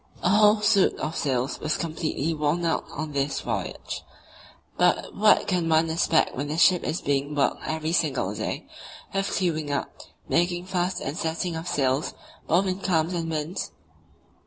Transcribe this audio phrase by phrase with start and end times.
[0.23, 4.01] A whole suit of sails was completely worn out on this voyage;
[4.75, 8.65] but what can one expect when the ship is being worked every single day,
[9.13, 12.15] with clewing up, making fast and setting of sails
[12.47, 13.69] both in calms and winds?